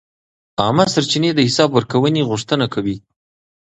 عامه 0.61 0.85
سرچینې 0.93 1.31
د 1.35 1.39
حساب 1.47 1.69
ورکونې 1.73 2.21
غوښتنه 2.29 2.65
کوي. 2.73 2.97